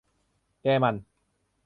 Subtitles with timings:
[0.61, 0.95] แกมัน